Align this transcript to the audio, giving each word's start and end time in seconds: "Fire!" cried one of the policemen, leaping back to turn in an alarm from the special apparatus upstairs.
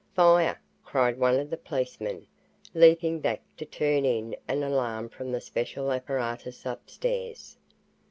"Fire!" 0.15 0.59
cried 0.83 1.19
one 1.19 1.39
of 1.39 1.51
the 1.51 1.57
policemen, 1.57 2.25
leaping 2.73 3.19
back 3.19 3.41
to 3.57 3.65
turn 3.67 4.03
in 4.03 4.35
an 4.47 4.63
alarm 4.63 5.09
from 5.09 5.31
the 5.31 5.39
special 5.41 5.91
apparatus 5.91 6.65
upstairs. 6.65 7.55